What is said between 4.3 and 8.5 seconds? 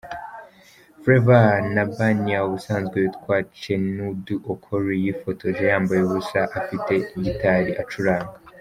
Okoli yifotoje yambaye ubusa, afite gitari acuranga.